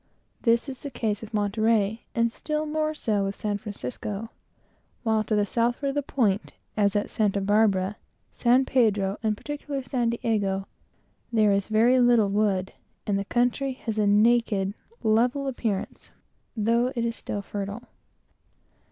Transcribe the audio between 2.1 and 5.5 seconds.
and still more so with San Francisco; while to the